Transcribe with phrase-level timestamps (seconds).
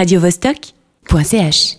[0.00, 1.76] radiovostok.ch.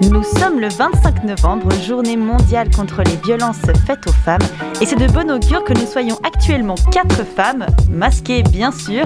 [0.00, 4.42] Nous sommes le 25 novembre, journée mondiale contre les violences faites aux femmes,
[4.80, 9.04] et c'est de bon augure que nous soyons actuellement quatre femmes, masquées bien sûr,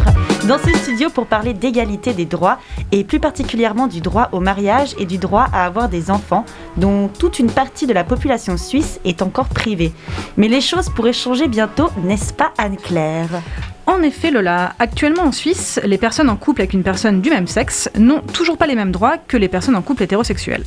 [0.49, 2.59] dans ce studio pour parler d'égalité des droits,
[2.93, 6.47] et plus particulièrement du droit au mariage et du droit à avoir des enfants,
[6.79, 9.93] dont toute une partie de la population suisse est encore privée.
[10.39, 13.43] Mais les choses pourraient changer bientôt, n'est-ce pas Anne-Claire?
[13.91, 17.47] En effet, Lola, actuellement en Suisse, les personnes en couple avec une personne du même
[17.47, 20.63] sexe n'ont toujours pas les mêmes droits que les personnes en couple hétérosexuel.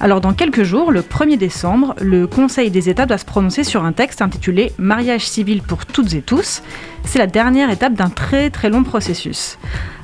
[0.00, 3.84] Alors dans quelques jours, le 1er décembre, le Conseil des États doit se prononcer sur
[3.84, 6.62] un texte intitulé Mariage civil pour toutes et tous.
[7.04, 9.58] C'est la dernière étape d'un très très long processus.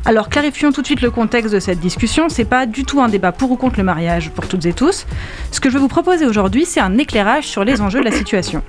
[0.04, 3.08] Alors clarifions tout de suite le contexte de cette discussion, c'est pas du tout un
[3.08, 5.06] débat pour ou contre le mariage pour toutes et tous.
[5.50, 8.12] Ce que je vais vous proposer aujourd'hui, c'est un éclairage sur les enjeux de la
[8.12, 8.62] situation.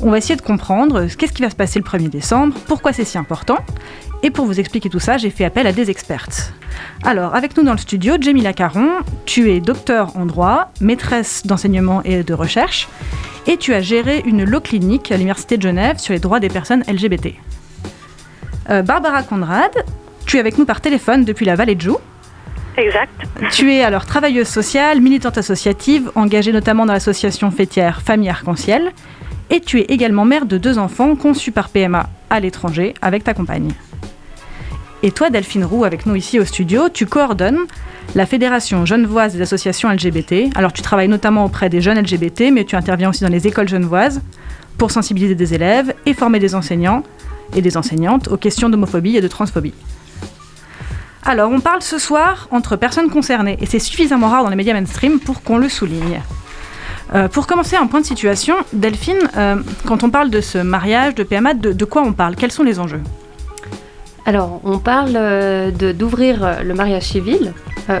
[0.00, 3.04] On va essayer de comprendre qu'est-ce qui va se passer le 1er décembre, pourquoi c'est
[3.04, 3.58] si important.
[4.22, 6.52] Et pour vous expliquer tout ça, j'ai fait appel à des expertes.
[7.02, 8.90] Alors, avec nous dans le studio, Jamila Caron,
[9.26, 12.88] tu es docteur en droit, maîtresse d'enseignement et de recherche,
[13.48, 16.48] et tu as géré une law clinique à l'Université de Genève sur les droits des
[16.48, 17.34] personnes LGBT.
[18.70, 19.72] Euh, Barbara Conrad,
[20.26, 21.98] tu es avec nous par téléphone depuis la vallée de Joux.
[22.76, 23.10] Exact.
[23.50, 28.92] Tu es alors travailleuse sociale, militante associative, engagée notamment dans l'association fêtière Famille Arc-en-Ciel,
[29.50, 33.34] et tu es également mère de deux enfants conçus par PMA à l'étranger avec ta
[33.34, 33.72] compagne.
[35.02, 37.60] Et toi, Delphine Roux, avec nous ici au studio, tu coordonnes
[38.14, 40.50] la Fédération genevoise des associations LGBT.
[40.56, 43.68] Alors tu travailles notamment auprès des jeunes LGBT, mais tu interviens aussi dans les écoles
[43.68, 44.20] genevoises
[44.76, 47.02] pour sensibiliser des élèves et former des enseignants
[47.54, 49.74] et des enseignantes aux questions d'homophobie et de transphobie.
[51.22, 54.72] Alors on parle ce soir entre personnes concernées, et c'est suffisamment rare dans les médias
[54.72, 56.22] mainstream pour qu'on le souligne.
[57.14, 59.56] Euh, pour commencer, un point de situation, Delphine, euh,
[59.86, 62.36] quand on parle de ce mariage, de PMA, de, quoi on parle?
[62.36, 63.00] Quels sont les enjeux?
[64.28, 67.54] Alors, on parle euh, d'ouvrir le mariage civil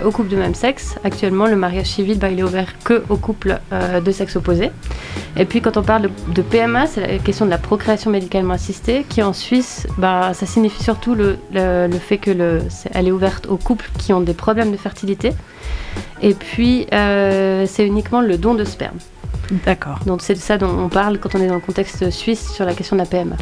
[0.04, 0.96] aux couples de même sexe.
[1.02, 4.70] Actuellement, le mariage civil, bah, il est ouvert que aux couples de sexe opposé.
[5.38, 9.06] Et puis, quand on parle de, PMA, c'est la question de la procréation médicalement assistée,
[9.08, 11.38] qui en Suisse, bah, ça signifie surtout le,
[11.98, 12.42] fait qu'elle
[12.92, 15.32] est ouverte aux couples qui ont des problèmes de fertilité.
[16.20, 18.98] Et puis, euh, c'est uniquement le don de sperme.
[19.64, 20.00] D'accord.
[20.04, 22.66] Donc, c'est de ça dont on parle quand on est dans le contexte suisse sur
[22.66, 23.36] la question de la PMA.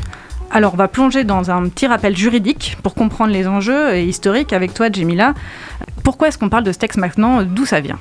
[0.50, 4.72] Alors, on va plonger dans un petit rappel juridique pour comprendre les enjeux historiques avec
[4.74, 5.34] toi, Jemila.
[6.02, 7.42] Pourquoi est-ce qu'on parle de ce texte maintenant?
[7.42, 7.98] D'où ça vient?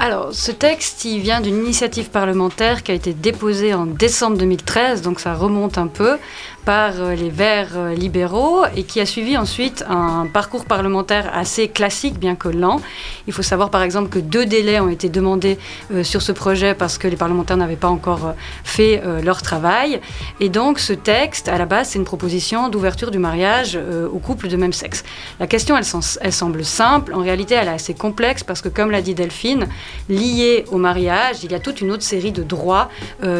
[0.00, 5.02] Alors, ce texte, il vient d'une initiative parlementaire qui a été déposée en décembre 2013,
[5.02, 6.18] donc ça remonte un peu,
[6.64, 11.68] par euh, les Verts euh, libéraux et qui a suivi ensuite un parcours parlementaire assez
[11.68, 12.80] classique, bien que lent.
[13.26, 15.58] Il faut savoir par exemple que deux délais ont été demandés
[15.92, 20.00] euh, sur ce projet parce que les parlementaires n'avaient pas encore fait leur travail.
[20.40, 23.78] Et donc ce texte, à la base, c'est une proposition d'ouverture du mariage
[24.12, 25.04] aux couples de même sexe.
[25.40, 25.84] La question, elle,
[26.20, 27.14] elle, semble simple.
[27.14, 29.68] En réalité, elle est assez complexe parce que, comme l'a dit Delphine,
[30.08, 32.88] lié au mariage, il y a toute une autre série de droits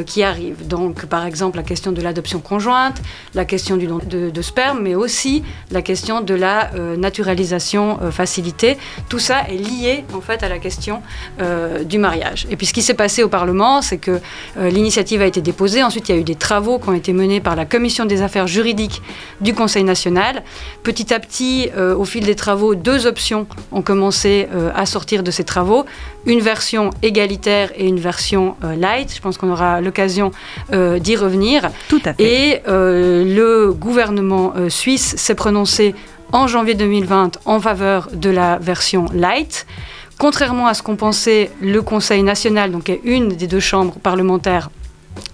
[0.06, 0.66] qui arrivent.
[0.66, 3.00] Donc, par exemple, la question de l'adoption conjointe,
[3.34, 8.10] la question du don de, sperme, mais aussi la question de la euh, naturalisation euh,
[8.10, 8.76] facilitée.
[9.08, 11.02] Tout ça est lié en fait à la question
[11.40, 12.46] euh, du mariage.
[12.50, 14.20] Et puis ce qui s'est passé au Parlement, c'est que
[14.56, 15.82] l'initiative a été déposée.
[15.82, 18.22] Ensuite, il y a eu des travaux qui ont été menés par la Commission des
[18.22, 19.02] affaires juridiques
[19.40, 20.42] du Conseil national.
[20.82, 25.44] Petit à petit, au fil des travaux, deux options ont commencé à sortir de ces
[25.44, 25.84] travaux
[26.40, 29.14] version égalitaire et une version light.
[29.14, 30.30] Je pense qu'on aura l'occasion
[30.72, 31.70] d'y revenir.
[31.88, 32.22] Tout à fait.
[32.22, 35.94] Et le gouvernement euh, suisse s'est prononcé
[36.32, 39.66] en janvier 2020 en faveur de la version light.
[40.18, 44.70] Contrairement à ce qu'ont pensé le Conseil national, donc une des deux chambres parlementaires,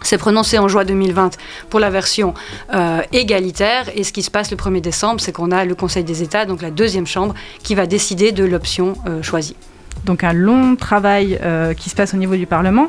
[0.02, 1.36] s'est prononcé en juin 2020
[1.70, 2.34] pour la version
[2.74, 3.90] euh, égalitaire.
[3.94, 6.44] Et ce qui se passe le 1er décembre, c'est qu'on a le Conseil des États,
[6.44, 9.56] donc la deuxième chambre, qui va décider de l'option euh, choisie
[10.04, 12.88] donc un long travail euh, qui se passe au niveau du Parlement.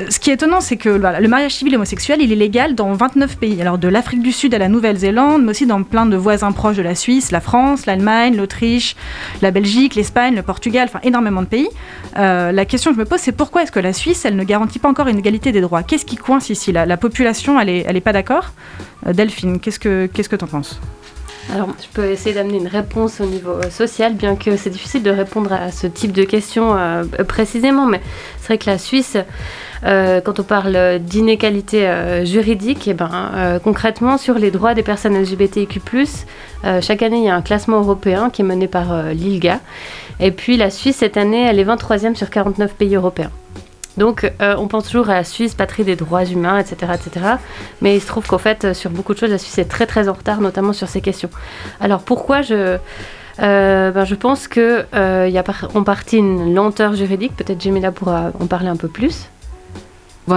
[0.00, 2.92] Euh, ce qui est étonnant, c'est que le mariage civil homosexuel, il est légal dans
[2.92, 3.60] 29 pays.
[3.60, 6.76] Alors de l'Afrique du Sud à la Nouvelle-Zélande, mais aussi dans plein de voisins proches
[6.76, 8.96] de la Suisse, la France, l'Allemagne, l'Autriche,
[9.42, 11.68] la Belgique, l'Espagne, le Portugal, enfin énormément de pays.
[12.16, 14.44] Euh, la question que je me pose, c'est pourquoi est-ce que la Suisse, elle ne
[14.44, 15.82] garantit pas encore une égalité des droits?
[15.82, 16.72] Qu'est-ce qui coince ici?
[16.72, 18.52] La, la population, elle n'est elle pas d'accord?
[19.06, 20.80] Delphine, qu'est-ce que qu'est-ce que tu en penses?
[21.50, 25.02] Alors, je peux essayer d'amener une réponse au niveau euh, social, bien que c'est difficile
[25.02, 28.02] de répondre à ce type de questions euh, précisément, mais
[28.38, 29.16] c'est vrai que la Suisse,
[29.84, 31.90] euh, quand on parle d'inégalité
[32.24, 35.80] juridique, et eh ben, concrètement, sur les droits des personnes LGBTIQ,
[36.82, 39.60] chaque année, il y a un classement européen qui est mené par l'ILGA.
[40.20, 43.30] Et puis, la Suisse, cette année, elle est 23e sur 49 pays européens.
[43.98, 47.26] Donc, euh, on pense toujours à la Suisse, patrie des droits humains, etc., etc.
[47.82, 50.08] Mais il se trouve qu'en fait, sur beaucoup de choses, la Suisse est très très
[50.08, 51.30] en retard, notamment sur ces questions.
[51.80, 52.78] Alors, pourquoi je
[53.38, 57.36] ben, Je pense qu'il euh, y a en partie une lenteur juridique.
[57.36, 59.28] Peut-être Jemila pourra en parler un peu plus.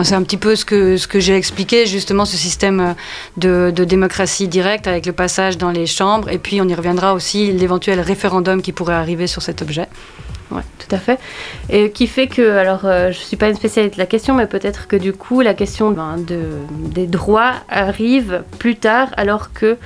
[0.04, 2.96] C'est un petit peu ce que, j'ai expliqué, justement, ce système
[3.38, 6.30] de, démocratie directe avec le passage dans les chambres.
[6.30, 9.88] Et puis, on y reviendra aussi, l'éventuel référendum qui pourrait arriver sur cet objet.
[10.52, 11.20] Oui, tout à fait.
[11.70, 14.36] Et qui fait que, alors, euh, je ne suis pas une spécialiste de la question,
[14.36, 16.40] mais peut-être que du coup, la question ben, de,
[16.70, 19.78] des droits arrive plus tard, alors que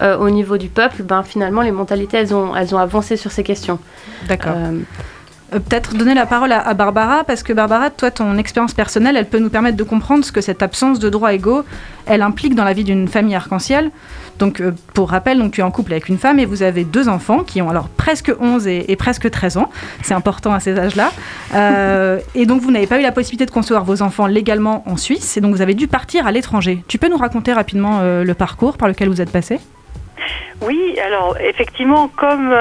[0.00, 3.32] euh, au niveau du peuple, ben, finalement, les mentalités, elles ont, elles ont avancé sur
[3.32, 3.78] ces questions.
[4.28, 4.56] D'accord.
[5.52, 9.28] Euh, peut-être donner la parole à, Barbara, parce que Barbara, toi, ton expérience personnelle, elle
[9.28, 11.64] peut nous permettre de comprendre ce que cette absence de droits égaux,
[12.06, 13.90] elle implique dans la vie d'une famille arc-en-ciel.
[14.38, 16.84] Donc, euh, pour rappel, donc, tu es en couple avec une femme et vous avez
[16.84, 19.70] deux enfants qui ont alors presque 11 et, presque 13 ans.
[20.02, 21.12] C'est important à ces âges-là.
[21.54, 24.96] Euh, et donc, vous n'avez pas eu la possibilité de concevoir vos enfants légalement en
[24.96, 26.82] Suisse et donc vous avez dû partir à l'étranger.
[26.88, 29.58] Tu peux nous raconter rapidement le parcours par lequel vous êtes passé?
[30.60, 32.54] Oui, alors effectivement, comme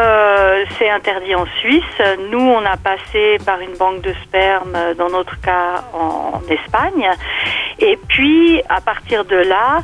[0.77, 2.01] c'est interdit en Suisse,
[2.31, 7.07] nous on a passé par une banque de sperme, dans notre cas en Espagne,
[7.79, 9.79] et puis à partir de là,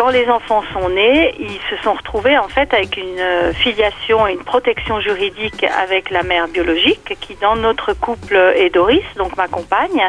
[0.00, 4.26] quand les enfants sont nés, ils se sont retrouvés en fait avec une euh, filiation
[4.26, 9.36] et une protection juridique avec la mère biologique, qui dans notre couple est Doris, donc
[9.36, 10.08] ma compagne,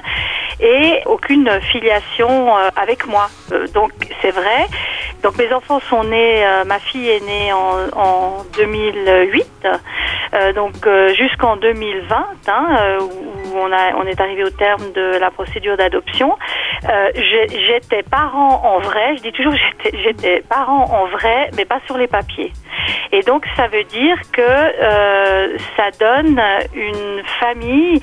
[0.62, 3.28] et aucune filiation euh, avec moi.
[3.52, 3.92] Euh, donc
[4.22, 4.66] c'est vrai.
[5.24, 9.46] Donc mes enfants sont nés, ma fille est née en, en 2008,
[10.56, 10.74] donc
[11.16, 16.36] jusqu'en 2020, hein, où on, on est arrivé au terme de la procédure d'adoption.
[17.14, 21.98] j'étais parent en vrai, je dis toujours j'étais j'étais parent en vrai, mais pas sur
[21.98, 22.52] les papiers.
[23.12, 26.42] Et donc ça veut dire que euh, ça donne
[26.74, 28.00] une famille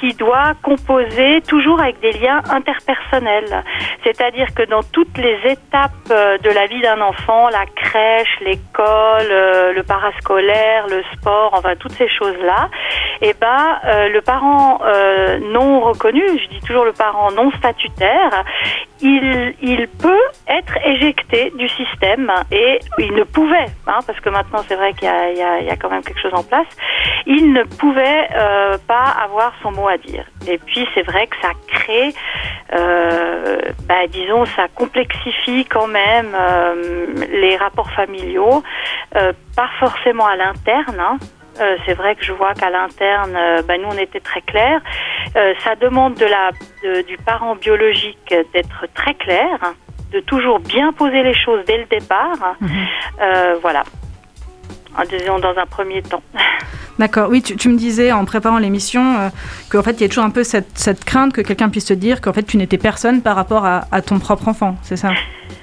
[0.00, 3.64] qui doit composer toujours avec des liens interpersonnels.
[4.04, 9.30] C'est-à-dire que dans toutes les étapes euh, de la vie d'un enfant, la crèche, l'école,
[9.30, 12.68] euh, le parascolaire, le sport, enfin toutes ces choses-là,
[13.20, 14.80] eh ben le parent
[15.52, 18.44] non reconnu, je dis toujours le parent non statutaire,
[19.00, 24.60] il, il peut être éjecté du système et il ne pouvait, hein, parce que maintenant
[24.66, 26.66] c'est vrai qu'il y, y, y a, quand même quelque chose en place,
[27.26, 30.24] il ne pouvait euh, pas avoir son mot à dire.
[30.46, 32.14] Et puis c'est vrai que ça crée,
[32.74, 38.62] euh, bah, disons, ça complexifie quand même euh, les rapports familiaux,
[39.16, 40.98] euh, pas forcément à l'interne.
[40.98, 41.18] Hein,
[41.60, 44.80] euh, c'est vrai que je vois qu'à l'interne, euh, bah, nous on était très clairs.
[45.36, 46.50] Euh, ça demande de la,
[47.02, 49.58] du parent biologique d'être très clair,
[50.12, 52.56] de toujours bien poser les choses dès le départ.
[52.60, 53.58] Mhm.
[53.60, 53.82] voilà.
[55.08, 56.22] Disons dans un premier temps.
[56.98, 57.28] D'accord.
[57.30, 59.30] Oui, tu, me disais en préparant l'émission
[59.70, 62.20] qu'en fait, il y a toujours un peu cette, crainte que quelqu'un puisse te dire
[62.20, 65.10] qu'en fait, tu n'étais personne par rapport à, ton propre enfant, c'est ça?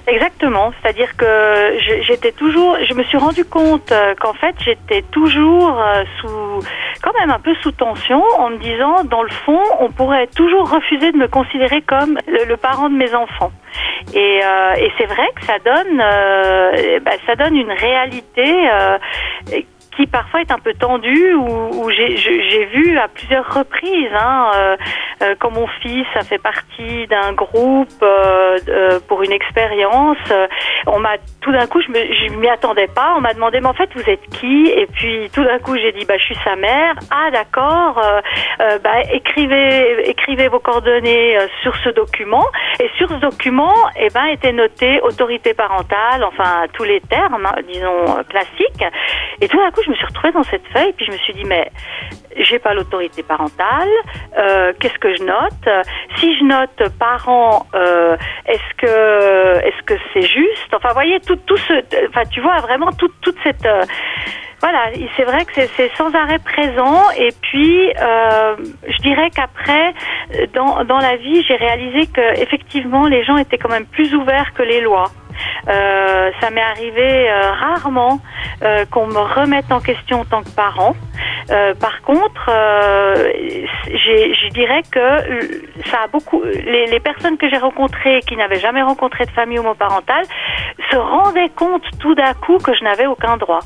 [0.08, 5.82] Exactement, c'est-à-dire que j'étais toujours, je me suis rendu compte euh, qu'en fait j'étais toujours
[5.82, 6.60] euh, sous,
[7.02, 10.70] quand même un peu sous tension, en me disant, dans le fond, on pourrait toujours
[10.70, 13.52] refuser de me considérer comme le, parent de mes enfants.
[14.14, 15.98] Et, euh, c'est vrai que ça donne,
[17.04, 18.70] bah, ça donne une réalité
[19.96, 24.76] qui parfois est un peu tendu, où, j'ai vu à plusieurs reprises, hein, euh,
[25.22, 30.18] euh, quand mon fils a fait partie d'un groupe euh, pour une expérience,
[30.88, 33.74] on m'a tout d'un coup, je ne m'y attendais pas, on m'a demandé, mais en
[33.74, 34.68] fait, vous êtes qui?
[34.68, 36.96] Et puis tout d'un coup, j'ai dit, bah, je suis sa mère.
[37.12, 38.02] Ah, d'accord,
[38.84, 42.46] bah, écrivez, écrivez vos coordonnées sur ce document.
[42.80, 47.56] Et sur ce document, eh ben, était noté autorité parentale, enfin, tous les termes, hein,
[47.68, 48.86] disons, classiques.
[49.42, 51.34] Et tout d'un coup, je me suis retrouvée dans cette feuille, puis je me suis
[51.34, 51.72] dit, mais
[52.38, 53.90] j'ai pas l'autorité parentale,
[54.38, 55.86] euh, qu'est-ce que je note?
[56.18, 60.74] Si je note parent, euh, est-ce que est-ce que c'est juste?
[60.74, 61.74] Enfin, vous voyez, tout, tout ce,
[62.10, 63.84] enfin, tu vois vraiment toute toute cette euh,
[64.62, 67.12] voilà, c'est vrai que c'est sans arrêt présent.
[67.18, 69.94] Et puis, je dirais qu'après,
[70.54, 74.54] dans, dans la vie, j'ai réalisé que effectivement, les gens étaient quand même plus ouverts
[74.56, 75.12] que les lois.
[75.68, 78.20] Euh, ça m'est arrivé euh, rarement
[78.64, 80.96] euh, qu'on me remette en question en tant que parent.
[81.80, 82.50] par contre,
[83.88, 85.08] je dirais que
[85.90, 86.42] ça a beaucoup.
[86.44, 90.26] Les, personnes que j'ai rencontrées qui n'avaient jamais rencontré de famille homoparentale
[90.92, 93.60] se rendaient compte tout d'un coup que je n'avais aucun droit.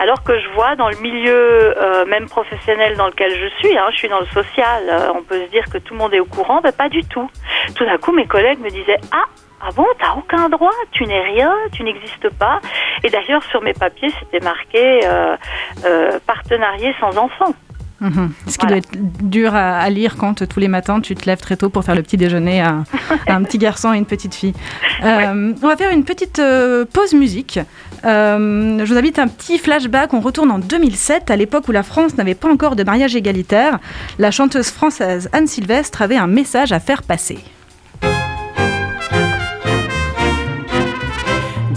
[0.00, 1.74] Alors que je vois dans le milieu
[2.06, 4.82] même professionnel dans lequel je suis, hein, je suis dans le social,
[5.14, 7.30] on peut se dire que tout le monde est au courant, mais pas du tout.
[7.74, 9.24] Tout d'un coup, mes collègues me disaient Ah,
[9.60, 12.60] ah bon, t'as aucun droit, tu n'es rien, tu n'existes pas.
[13.02, 15.36] Et d'ailleurs, sur mes papiers, c'était marqué euh,
[15.84, 17.54] euh, partenarié sans enfant.
[18.00, 18.32] Mhm.
[18.46, 21.56] Ce qui doit être dur à, lire quand tous les matins tu te lèves très
[21.56, 22.84] tôt pour faire le petit déjeuner à,
[23.26, 24.54] un petit garçon et une petite fille.
[25.04, 27.60] Euh, on va faire une petite euh, pause musique.
[28.04, 30.12] Euh, je vous invite un petit flashback.
[30.12, 33.78] On retourne en 2007, à l'époque où la France n'avait pas encore de mariage égalitaire.
[34.18, 37.38] La chanteuse française Anne Sylvestre avait un message à faire passer.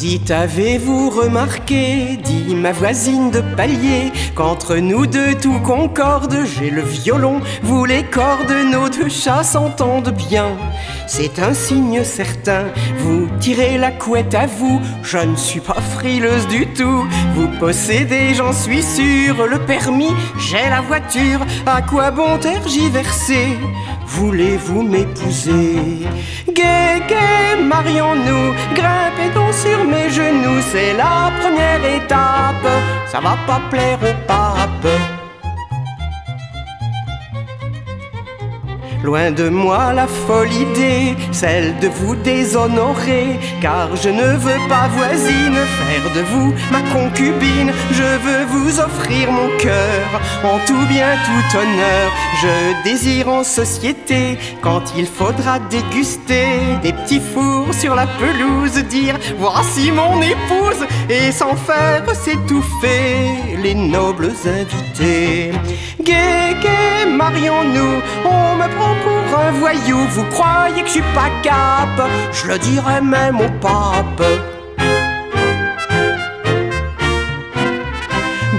[0.01, 6.81] Dites, avez-vous remarqué, dit ma voisine de palier, qu'entre nous deux tout concorde, j'ai le
[6.81, 10.57] violon, vous les cordes, nos deux chats s'entendent bien.
[11.05, 12.65] C'est un signe certain,
[12.97, 17.07] vous tirez la couette à vous, je ne suis pas frileuse du tout.
[17.33, 23.57] Vous possédez, j'en suis sûr, le permis, j'ai la voiture, à quoi bon tergiverser
[24.05, 26.05] Voulez-vous m'épouser?
[26.53, 32.67] Gay, gay, marions-nous, grimpez donc sur mes genoux, c'est la première étape,
[33.07, 35.20] ça va pas plaire au pape.
[39.03, 44.87] Loin de moi la folle idée, celle de vous déshonorer, car je ne veux pas
[44.89, 47.71] voisine faire de vous ma concubine.
[47.91, 52.11] Je veux vous offrir mon cœur en tout bien, tout honneur.
[52.41, 56.45] Je désire en société, quand il faudra déguster
[56.83, 63.73] des petits fours sur la pelouse, dire voici mon épouse, et sans faire s'étouffer les
[63.73, 65.51] nobles invités.
[66.03, 71.29] Gay, gay, marions-nous, on me prend pour un voyou, vous croyez que je suis pas
[71.43, 74.23] cap Je le dirai même au pape.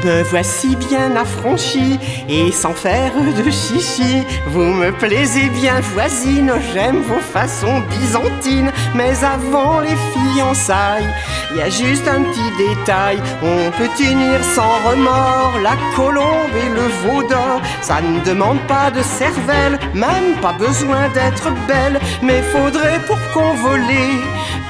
[0.05, 4.25] Me voici bien affranchi et sans faire de chichi.
[4.49, 8.73] Vous me plaisez bien, voisine, j'aime vos façons byzantines.
[8.97, 11.09] Mais avant les fiançailles,
[11.53, 13.19] il y a juste un petit détail.
[13.43, 17.63] On peut tenir sans remords la colombe et le veau d'or.
[17.81, 22.01] Ça ne demande pas de cervelle, même pas besoin d'être belle.
[22.23, 24.19] Mais faudrait pour convoler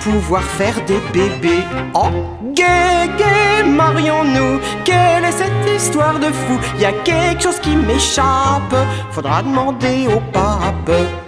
[0.03, 1.65] pouvoir faire des bébés.
[3.83, 4.61] Marions-nous?
[4.85, 6.59] Quelle est cette histoire de fou?
[6.79, 8.77] Y a quelque chose qui m'échappe.
[9.11, 11.22] Faudra demander au pape.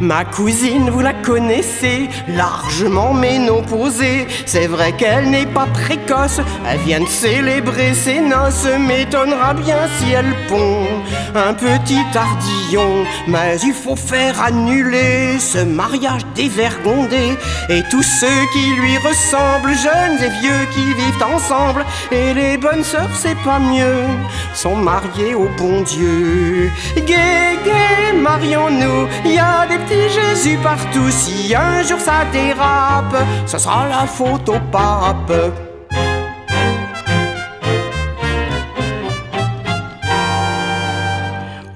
[0.00, 4.26] Ma cousine, vous la connaissez, largement ménopausée.
[4.44, 8.66] C'est vrai qu'elle n'est pas précoce, elle vient de célébrer ses noces.
[8.78, 10.86] M'étonnera bien si elle pond
[11.34, 13.04] un petit ardillon.
[13.26, 17.36] Mais il faut faire annuler ce mariage dévergondé.
[17.70, 21.84] Et tous ceux qui lui ressemblent, jeunes et vieux qui vivent ensemble.
[22.12, 24.04] Et les bonnes sœurs, c'est pas mieux,
[24.54, 26.70] sont mariés au bon Dieu.
[26.96, 29.08] Gay, gay, marions-nous,
[29.88, 31.10] Jésus partout.
[31.10, 33.16] Si un jour ça dérape,
[33.46, 35.32] ce sera la faute au pape.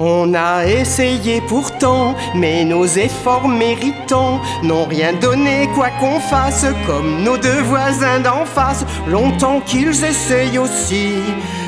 [0.02, 7.22] On a essayé pourtant, mais nos efforts méritants n'ont rien donné quoi qu'on fasse, comme
[7.22, 11.16] nos deux voisins d'en face, longtemps qu'ils essayent aussi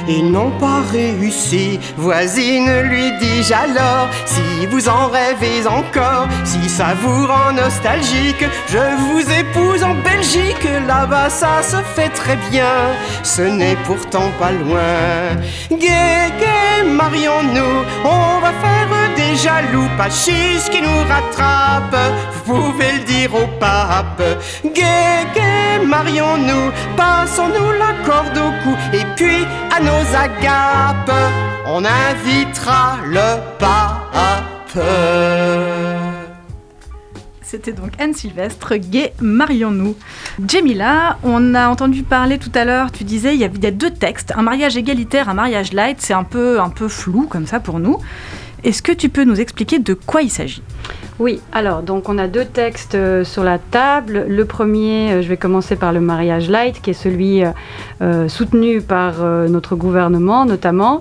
[0.08, 1.78] ils n'ont pas réussi.
[1.96, 8.84] Voisine, lui dis-je alors, si vous en rêvez encore, si ça vous rend nostalgique, je
[9.04, 12.74] vous épouse en Belgique, là-bas ça se fait très bien,
[13.22, 15.36] ce n'est pourtant pas loin.
[15.70, 18.82] Gay, gay, marions-nous, on va faire
[19.16, 21.96] des jaloux, pas qui nous rattrape,
[22.44, 24.22] pouvez le dire au pape.
[24.64, 31.12] Gay, gay, marions-nous, passons-nous la corde au cou, et puis à nos agapes,
[31.66, 34.78] on invitera le pape.
[37.42, 39.94] C'était donc Anne Sylvestre, gay, marions-nous.
[40.48, 44.32] Jemila, on a entendu parler tout à l'heure, tu disais, il y a deux textes,
[44.34, 47.78] un mariage égalitaire, un mariage light, c'est un peu, un peu flou comme ça pour
[47.78, 47.98] nous.
[48.64, 50.62] Est-ce que tu peux nous expliquer de quoi il s'agit?
[51.22, 54.26] Oui, alors donc on a deux textes euh, sur la table.
[54.28, 57.44] Le premier, euh, je vais commencer par le mariage light, qui est celui
[58.00, 61.00] euh, soutenu par notre gouvernement notamment,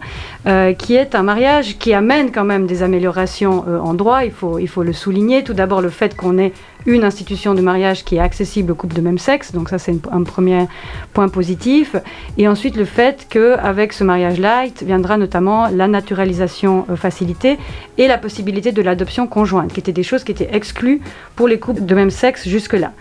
[0.78, 4.24] qui est un mariage qui amène quand même des améliorations en droit.
[4.24, 5.44] Il faut, il faut le souligner.
[5.44, 6.54] Tout d'abord le fait qu'on ait
[6.86, 9.96] une institution de mariage qui est accessible aux couples de même sexe, donc ça c'est
[10.12, 10.68] un premier
[11.14, 11.96] point positif.
[12.38, 17.58] Et ensuite le fait qu'avec ce mariage light viendra notamment la naturalisation facilitée
[17.98, 21.02] et la possibilité de l'adoption conjointe, qui étaient des choses qui étaient exclues
[21.36, 22.92] pour les couples de même sexe jusque-là.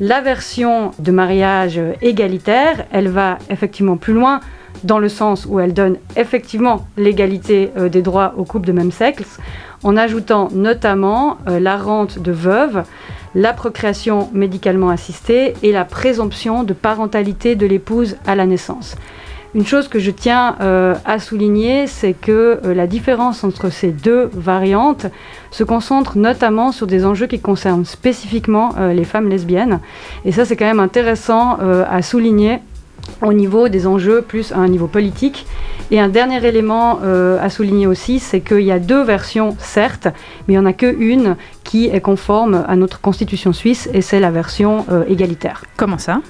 [0.00, 4.40] La version de mariage égalitaire, elle va effectivement plus loin
[4.84, 8.92] dans le sens où elle donne effectivement l'égalité euh, des droits aux couples de même
[8.92, 9.38] sexe,
[9.82, 12.82] en ajoutant notamment euh, la rente de veuve,
[13.34, 18.96] la procréation médicalement assistée et la présomption de parentalité de l'épouse à la naissance.
[19.54, 24.30] Une chose que je tiens euh, à souligner, c'est que la différence entre ces deux
[24.34, 25.06] variantes
[25.50, 29.80] se concentre notamment sur des enjeux qui concernent spécifiquement les femmes lesbiennes.
[30.26, 31.56] Et ça, c'est quand même intéressant
[31.88, 32.60] à souligner
[33.22, 35.46] au niveau des enjeux plus à un niveau politique.
[35.90, 40.08] Et un dernier élément à souligner aussi, c'est qu'il y a deux versions, certes,
[40.46, 44.20] mais il n'y en a qu'une qui est conforme à notre constitution suisse, et c'est
[44.20, 45.64] la version égalitaire.
[45.78, 46.20] Comment ça?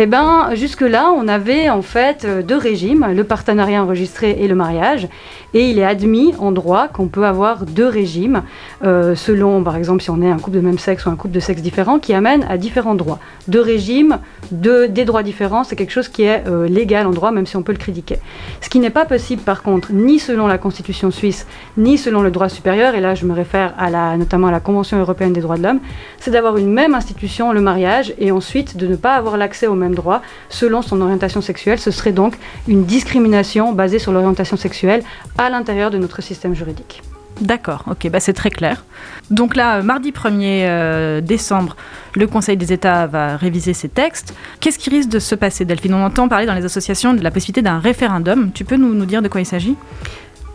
[0.00, 4.54] Eh bien, jusque-là, on avait en fait euh, deux régimes, le partenariat enregistré et le
[4.54, 5.08] mariage.
[5.54, 8.42] Et il est admis en droit qu'on peut avoir deux régimes,
[8.84, 11.34] euh, selon, par exemple, si on est un couple de même sexe ou un couple
[11.34, 13.18] de sexe différent, qui amènent à différents droits.
[13.48, 14.18] Deux régimes,
[14.52, 17.56] deux, des droits différents, c'est quelque chose qui est euh, légal en droit, même si
[17.56, 18.18] on peut le critiquer.
[18.60, 21.44] Ce qui n'est pas possible, par contre, ni selon la Constitution suisse,
[21.76, 23.74] ni selon le droit supérieur, et là je me réfère
[24.16, 25.80] notamment à la Convention européenne des droits de l'homme,
[26.20, 29.74] c'est d'avoir une même institution, le mariage, et ensuite de ne pas avoir l'accès au
[29.74, 31.78] même droit selon son orientation sexuelle.
[31.78, 32.34] Ce serait donc
[32.66, 35.02] une discrimination basée sur l'orientation sexuelle
[35.36, 37.02] à l'intérieur de notre système juridique.
[37.40, 38.84] D'accord, ok, bah c'est très clair.
[39.30, 41.76] Donc là, mardi 1er euh, décembre,
[42.14, 44.34] le Conseil des États va réviser ces textes.
[44.60, 45.94] Qu'est-ce qui risque de se passer, Delphine?
[45.94, 48.50] On entend parler dans les associations de la possibilité d'un référendum.
[48.52, 49.76] Tu peux nous, nous dire de quoi il s'agit?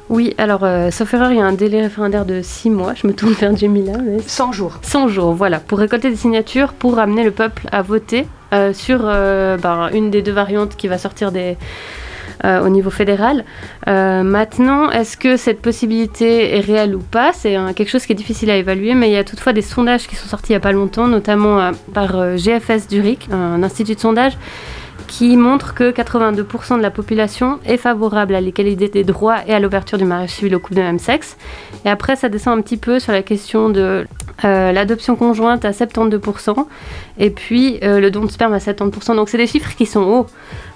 [0.09, 2.93] Oui, alors, euh, sauf erreur, il y a un délai référendaire de 6 mois.
[2.93, 3.97] Je me tourne vers Jemila.
[3.97, 4.19] Mais...
[4.25, 4.79] 100 jours.
[4.81, 8.99] 100 jours, voilà, pour récolter des signatures, pour amener le peuple à voter euh, sur
[8.99, 11.57] ben, une des deux variantes qui va sortir des,
[12.45, 13.45] euh, au niveau fédéral.
[13.87, 17.31] Euh, maintenant, est-ce que cette possibilité est réelle ou pas?
[17.31, 20.07] C'est quelque chose qui est difficile à évaluer, mais il y a toutefois des sondages
[20.07, 23.95] qui sont sortis il n'y a pas longtemps, notamment euh, par GFS Zurich, un institut
[23.95, 24.33] de sondage,
[25.13, 29.59] qui montre que 82% de la population est favorable à l'égalité des droits et à
[29.59, 31.37] l'ouverture du mariage civil aux couples de même sexe.
[31.85, 34.07] Et après, ça descend un petit peu sur la question de
[34.43, 36.65] l'adoption conjointe à 72%
[37.19, 39.15] et puis le don de sperme à 70%.
[39.15, 40.25] Donc c'est des chiffres qui sont hauts.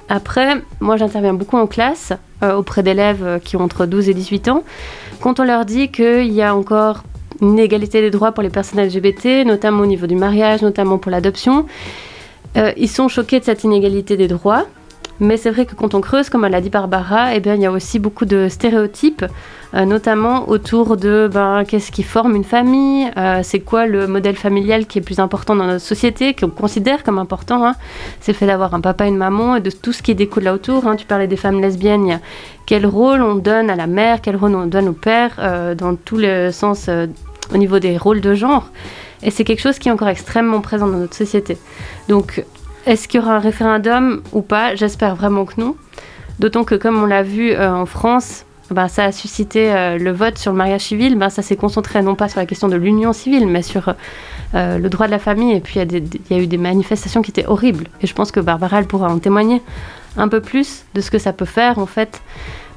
[0.10, 2.13] Après, moi j'interviens beaucoup en classe
[2.44, 4.63] euh, auprès d'élèves euh, qui ont entre 12 et 18 ans.
[5.20, 7.03] Quand on leur dit qu'il y a encore
[7.41, 11.12] une égalité des droits pour les personnes LGBT, notamment au niveau du mariage, notamment pour
[11.12, 11.65] l'adoption,
[12.57, 14.65] euh, ils sont choqués de cette inégalité des droits.
[15.19, 17.65] Mais c'est vrai que quand on creuse, comme l'a dit Barbara, eh bien, il y
[17.65, 19.25] a aussi beaucoup de stéréotypes
[19.73, 24.38] euh, notamment autour de ben, qu'est-ce qui forme une famille, euh, c'est quoi le modèle
[24.38, 27.65] familial qui est plus important dans notre société, qu'on considère comme important.
[27.65, 27.75] Hein.
[28.21, 30.43] C'est le fait d'avoir un papa et une maman et de tout ce qui découle
[30.43, 30.88] là autour.
[30.88, 30.95] Hein.
[30.95, 32.21] Tu parlais des femmes lesbiennes,
[32.65, 36.17] quel rôle on donne à la mère, quel rôle on donne au père, dans tous
[36.17, 36.89] les sens
[37.53, 38.69] au niveau des rôles de genre.
[39.23, 41.58] Et c'est quelque chose qui est encore extrêmement présent dans notre société.
[42.08, 42.43] Donc,
[42.86, 44.75] est-ce qu'il y aura un référendum ou pas?
[44.75, 45.75] J'espère vraiment que non.
[46.39, 50.38] D'autant que, comme on l'a vu en France, bah, ça a suscité euh, le vote
[50.38, 53.13] sur le mariage civil, bah, ça s'est concentré non pas sur la question de l'union
[53.13, 53.93] civile, mais sur
[54.56, 55.53] euh, le droit de la famille.
[55.53, 57.88] Et puis il y, a eu des manifestations qui étaient horribles.
[58.01, 59.62] Et je pense que Barbara, elle pourra en témoigner
[60.17, 62.21] un peu plus de ce que ça peut faire en fait.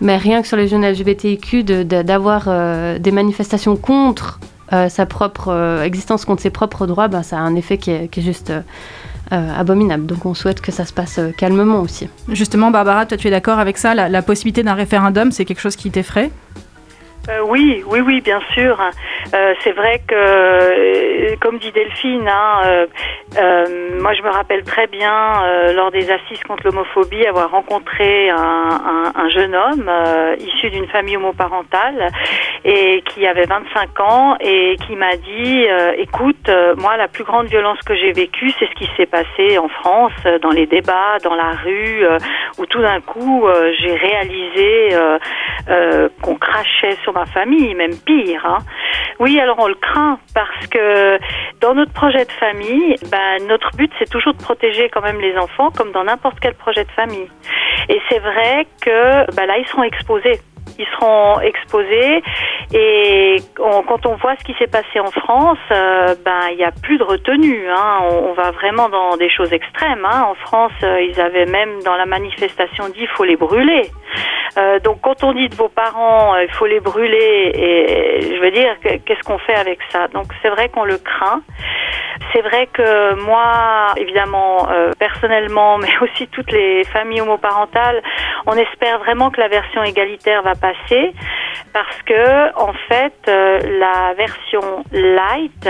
[0.01, 4.39] Mais rien que sur les jeunes LGBTIQ, d'avoir euh, des manifestations contre
[4.71, 8.53] sa propre existence, contre ses propres droits, bah, ça a un effet qui est, juste
[9.33, 10.07] euh, abominable.
[10.07, 12.09] Donc on souhaite que ça se passe euh, calmement aussi.
[12.31, 13.95] Justement, Barbara, toi tu es d'accord avec ça?
[13.95, 16.33] La possibilité d'un référendum, c'est quelque chose qui t'effraie?
[17.29, 18.81] Euh, oui, oui, oui, bien sûr.
[19.35, 22.87] Euh, c'est vrai que, euh, comme dit Delphine, hein,
[24.01, 29.55] moi je me rappelle très bien lors des assises contre l'homophobie avoir rencontré un, jeune
[29.55, 29.89] homme
[30.39, 32.09] issu d'une famille homoparentale
[32.65, 35.67] et qui avait 25 ans et qui m'a dit,
[35.99, 39.69] écoute, moi la plus grande violence que j'ai vécue, c'est ce qui s'est passé en
[39.69, 42.05] France, dans les débats, dans la rue,
[42.59, 43.47] où tout d'un coup
[43.79, 44.97] j'ai réalisé
[46.23, 48.45] qu'on crachait sur ma famille, même pire.
[48.45, 48.59] Hein.
[49.19, 51.19] Oui, alors on le craint parce que
[51.61, 55.37] dans notre projet de famille, ben, notre but c'est toujours de protéger quand même les
[55.37, 57.29] enfants comme dans n'importe quel projet de famille.
[57.89, 60.41] Et c'est vrai que ben, là ils seront exposés
[60.79, 62.23] ils seront exposés.
[62.73, 66.73] Et quand on voit ce qui s'est passé en France, euh, ben il n'y a
[66.73, 67.69] plus de retenue.
[67.69, 68.01] Hein.
[68.11, 70.05] On, va vraiment dans des choses extrêmes.
[70.05, 70.27] Hein.
[70.31, 73.91] En France, euh, ils avaient même dans la manifestation dit il faut les brûler.
[74.61, 78.51] Euh, donc quand on dit de vos parents il faut les brûler, et je veux
[78.51, 80.09] dire qu'est-ce qu'on fait avec ça?
[80.09, 81.43] Donc c'est vrai qu'on le craint.
[82.35, 84.69] C'est vrai que moi, évidemment,
[84.99, 88.03] personnellement, mais aussi toutes les familles homoparentales,
[88.47, 91.13] on espère vraiment que la version égalitaire va passer
[91.73, 95.69] parce que en fait euh, la version light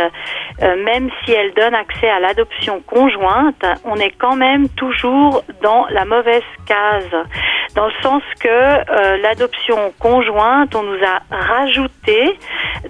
[0.62, 5.86] euh, même si elle donne accès à l'adoption conjointe on est quand même toujours dans
[5.90, 7.10] la mauvaise case
[7.74, 12.38] dans le sens que euh, l'adoption conjointe on nous a rajouté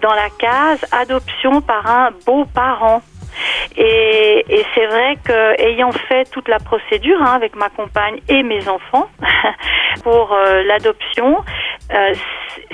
[0.01, 3.03] dans la case adoption par un beau-parent.
[3.77, 8.43] Et, et c'est vrai que ayant fait toute la procédure hein, avec ma compagne et
[8.43, 9.09] mes enfants
[10.03, 11.39] pour euh, l'adoption,
[11.93, 12.15] euh,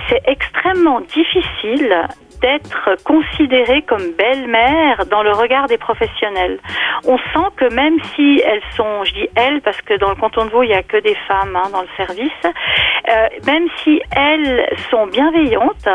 [0.09, 2.09] c'est extrêmement difficile
[2.41, 6.59] d'être considérée comme belle-mère dans le regard des professionnels.
[7.07, 10.45] On sent que même si elles sont, je dis elles parce que dans le canton
[10.45, 14.01] de Vaud il n'y a que des femmes hein, dans le service, euh, même si
[14.15, 15.89] elles sont bienveillantes,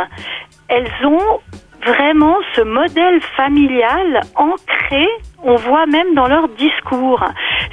[0.67, 1.39] elles ont
[1.86, 5.08] vraiment ce modèle familial ancré
[5.44, 7.24] on voit même dans leur discours.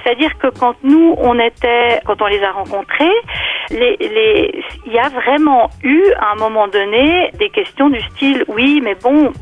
[0.03, 3.13] C'est-à-dire que quand nous, on était, quand on les a rencontrés,
[3.71, 8.45] les, les, il y a vraiment eu, à un moment donné, des questions du style,
[8.49, 9.33] oui, mais bon,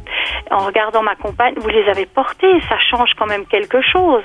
[0.50, 4.24] en regardant ma compagne, vous les avez portées, ça change quand même quelque chose.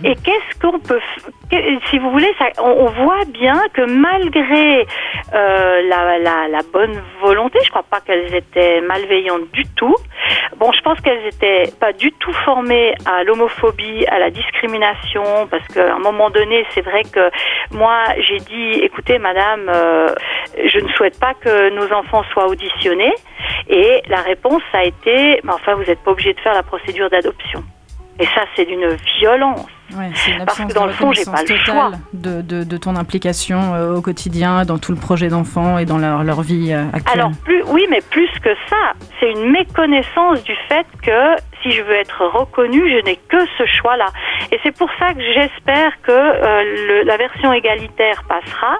[0.00, 0.06] Mhm.
[0.06, 1.00] Et qu'est-ce qu'on peut,
[1.90, 4.86] si vous voulez, ça, on, voit bien que malgré
[5.34, 9.94] euh, la, la, la, bonne volonté, je crois pas qu'elles étaient malveillantes du tout.
[10.56, 15.66] Bon, je pense qu'elles étaient pas du tout formées à l'homophobie, à la discrimination, parce
[15.68, 17.30] qu'à un moment donné, c'est vrai que
[17.72, 20.08] moi, j'ai dit, écoutez, madame, euh,
[20.64, 23.14] je ne souhaite pas que nos enfants soient auditionnés.
[23.68, 27.10] Et la réponse a été, mais enfin, vous n'êtes pas obligé de faire la procédure
[27.10, 27.62] d'adoption.
[28.20, 29.66] Et ça, c'est d'une violence.
[30.14, 31.92] c'est une Parce que dans le fond, j'ai pas le choix.
[32.12, 35.98] De, de, de, ton implication euh, au quotidien, dans tout le projet d'enfant et dans
[35.98, 37.20] leur, leur vie euh, actuelle.
[37.20, 41.82] Alors, plus, oui, mais plus que ça, c'est une méconnaissance du fait que si je
[41.82, 44.06] veux être reconnue, je n'ai que ce choix-là.
[44.50, 48.78] Et c'est pour ça que j'espère que euh, la version égalitaire passera,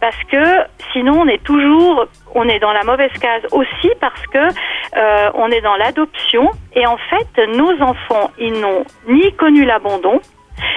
[0.00, 4.38] parce que sinon on est toujours, on est dans la mauvaise case aussi parce que
[4.38, 10.20] euh, on est dans l'adoption et en fait nos enfants ils n'ont ni connu l'abandon,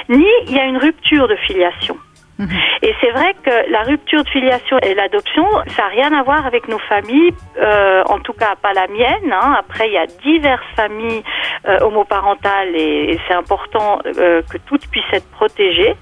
[0.10, 1.98] ni il y a une rupture de filiation.
[2.40, 2.48] Mhm.
[2.84, 6.46] Et c'est vrai que la rupture de filiation et l'adoption, ça n'a rien à voir
[6.46, 9.32] avec nos familles, euh, en tout cas pas la mienne.
[9.32, 9.58] Hein.
[9.60, 11.22] Après, il y a diverses familles
[11.68, 15.96] euh, homoparentales et, c'est important euh, que toutes puissent être protégées.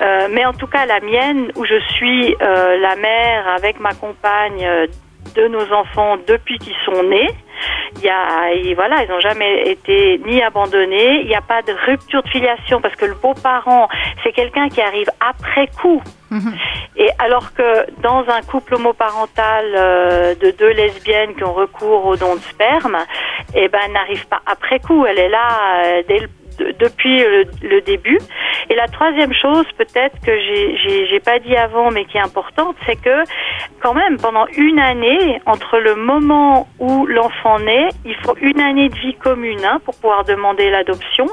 [0.00, 3.92] Euh, mais en tout cas, la mienne, où je suis euh, la mère avec ma
[3.92, 4.66] compagne
[5.36, 7.30] de nos enfants depuis qu'ils sont nés,
[7.96, 11.20] il y a, voilà, ils n'ont jamais été ni abandonnés.
[11.20, 13.88] Il n'y a pas de rupture de filiation parce que le beau-parent,
[14.22, 16.02] c'est quelqu'un qui arrive après coup.
[16.30, 16.54] Mhm.
[16.96, 22.16] Et alors que dans un couple homoparental euh, de deux lesbiennes qui ont recours au
[22.16, 22.98] don de sperme,
[23.54, 25.06] eh ben, n'arrive pas après coup.
[25.06, 25.48] Elle est là
[25.84, 27.22] euh, dès le depuis
[27.62, 28.18] le, début.
[28.70, 30.32] Et la troisième chose, peut-être que
[31.10, 33.22] j'ai pas dit avant, mais qui est importante, c'est que
[33.80, 38.88] quand même pendant une année, entre le moment où l'enfant naît, il faut une année
[38.88, 41.26] de vie commune hein, pour pouvoir demander l'adoption.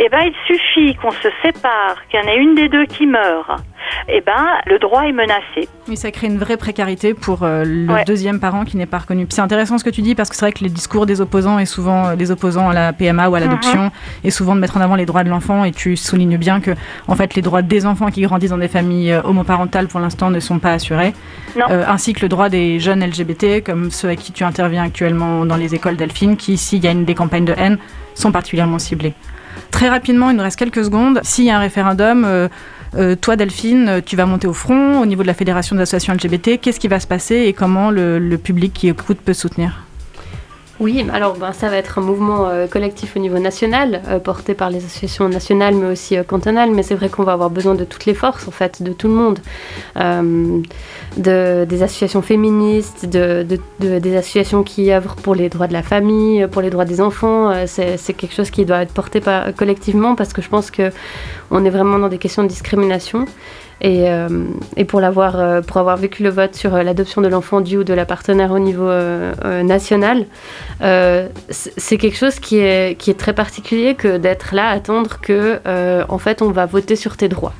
[0.00, 3.06] Eh ben, il suffit qu'on se sépare, qu'il y en ait une des deux qui
[3.06, 3.50] meurt
[4.08, 5.68] eh ben, le droit est menacé.
[5.88, 9.26] Oui, ça crée une vraie précarité pour euh, le deuxième parent qui n'est pas reconnu.
[9.28, 11.58] C'est intéressant ce que tu dis parce que c'est vrai que les discours des opposants
[11.58, 13.90] et souvent euh, des opposants à la PMA ou à l'adoption mhm.
[14.24, 16.72] est souvent de mettre en avant les droits de l'enfant et tu soulignes bien que
[17.06, 20.30] en fait les droits des enfants qui grandissent dans des familles euh, homoparentales pour l'instant
[20.30, 21.12] ne sont pas assurés,
[21.68, 25.56] ainsi que le droit des jeunes LGBT comme ceux à qui tu interviens actuellement dans
[25.56, 27.78] les écoles Delphine qui s'il y a une des campagnes de haine
[28.14, 29.14] sont particulièrement ciblées.
[29.70, 31.20] Très rapidement, il nous reste quelques secondes.
[31.22, 32.48] S'il y a un référendum,
[32.94, 36.14] euh, toi, Delphine, tu vas monter au front au niveau de la Fédération des associations
[36.14, 36.60] LGBT.
[36.60, 39.87] Qu'est-ce qui va se passer et comment le, public qui écoute peut soutenir?
[40.80, 44.54] Oui, alors ben, ça va être un mouvement euh, collectif au niveau national, euh, porté
[44.54, 47.84] par les associations nationales mais aussi cantonales, mais c'est vrai qu'on va avoir besoin de
[47.84, 49.38] toutes les forces, en fait, de tout le monde.
[51.16, 53.44] De, des associations féministes, de,
[53.80, 57.52] des associations qui œuvrent pour les droits de la famille, pour les droits des enfants.
[57.66, 59.20] c'est quelque chose qui doit être porté
[59.56, 60.92] collectivement parce que je pense que
[61.50, 63.26] on est vraiment dans des questions de discrimination.
[63.80, 64.28] Et, euh,
[64.76, 67.78] et pour, l'avoir, euh, pour avoir vécu le vote sur euh, l'adoption de l'enfant du
[67.78, 68.88] ou de la partenaire au niveau
[69.62, 70.26] national,
[70.80, 75.60] c'est quelque chose qui est, qui est très particulier que d'être là, attendre que,
[76.08, 77.54] en fait, on va voter sur tes droits.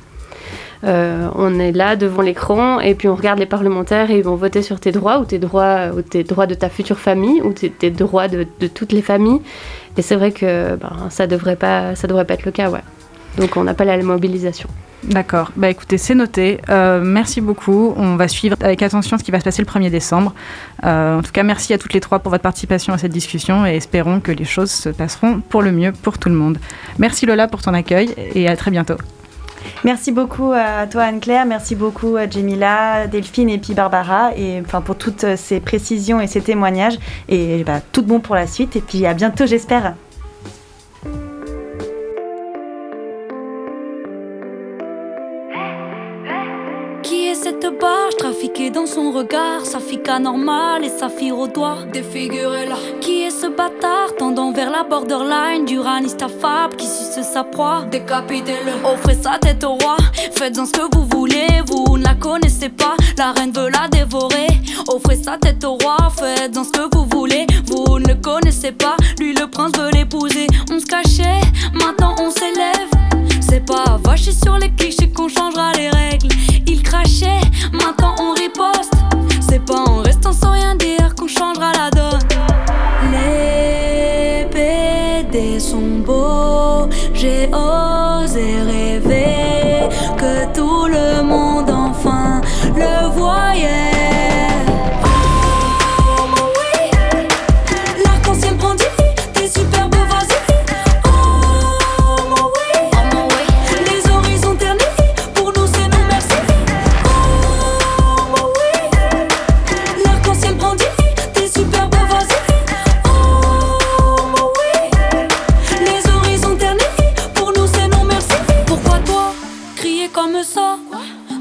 [0.83, 4.61] on est là devant l'écran et puis on regarde les parlementaires et ils vont voter
[4.61, 7.91] sur tes droits ou tes droits, ou tes droits de ta future famille ou tes,
[7.91, 9.41] droits de, toutes les familles.
[9.97, 12.83] Et c'est vrai que ben, ça devrait devrait pas être le cas, ouais.
[13.37, 14.69] Donc on appelle à la mobilisation.
[15.03, 15.51] D'accord.
[15.55, 16.59] Bah écoutez, c'est noté.
[16.69, 17.93] Euh, merci beaucoup.
[17.95, 20.33] On va suivre avec attention ce qui va se passer le 1er décembre.
[20.83, 23.65] Euh, en tout cas, merci à toutes les trois pour votre participation à cette discussion
[23.65, 26.57] et espérons que les choses se passeront pour le mieux pour tout le monde.
[26.97, 28.97] Merci Lola pour ton accueil et à très bientôt.
[29.83, 34.79] Merci beaucoup à toi Anne-Claire, merci beaucoup à Jemila, Delphine et puis Barbara et enfin
[34.79, 38.81] pour toutes ces précisions et ces témoignages et bah, tout bon pour la suite et
[38.81, 39.95] puis à bientôt j'espère.
[48.79, 49.65] Dans son regard.
[49.65, 51.77] Sa fille anormale et sa fille au doigt.
[51.91, 52.75] Défigurez-la.
[53.01, 57.83] Qui est ce bâtard tendant vers la borderline du raniste affable qui suce sa proie?
[57.91, 58.73] Décapitez-le.
[58.85, 59.97] Offrez sa tête au roi.
[60.33, 62.95] Faites-en ce que vous voulez, vous ne la connaissez pas.
[63.17, 64.47] La reine veut la dévorer.
[64.87, 65.97] Offrez sa tête au roi.
[66.17, 68.95] Faites-en ce que vous voulez, vous ne le connaissez pas.
[69.19, 70.47] Lui, le prince veut l'épouser.
[70.71, 71.41] On se cachait,
[71.73, 72.89] maintenant on s'élève.
[73.41, 76.29] C'est pas vacher sur les clichés qu'on changera les règles.
[76.67, 77.41] Il crachait,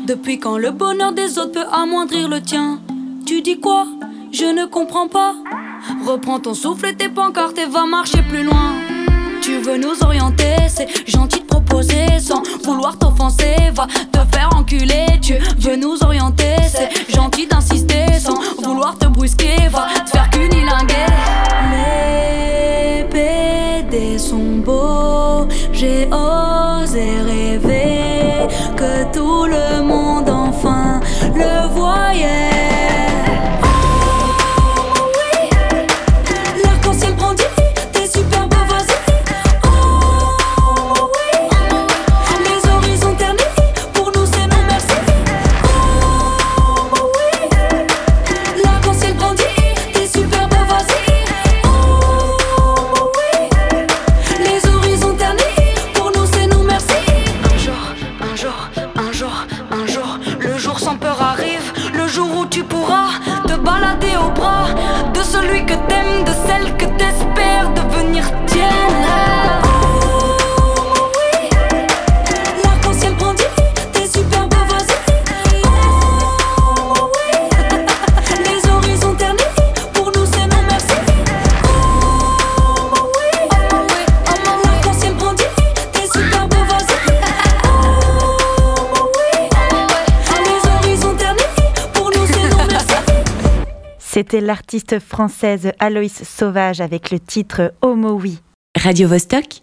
[0.07, 2.81] Depuis quand le bonheur des autres peut amoindrir le tien?
[3.27, 3.87] Tu dis quoi?
[4.31, 5.35] Je ne comprends pas.
[6.07, 8.75] Reprends ton souffle tes pancartes et va marcher plus loin.
[9.41, 13.57] Tu veux nous orienter, c'est gentil de proposer sans vouloir t'offenser.
[13.75, 19.69] Va te faire enculer, tu veux nous orienter, c'est gentil d'insister sans vouloir te brusquer.
[19.71, 21.07] Va te faire cunilinguer.
[21.73, 27.98] Les PD sont beaux, j'ai osé rêver
[29.13, 30.28] tout le monde
[94.31, 98.39] C'était l'artiste française Aloïs Sauvage avec le titre Homo Oui.
[98.77, 99.63] Radio -Vostok